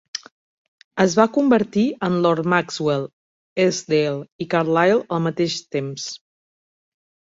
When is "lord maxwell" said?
2.23-3.05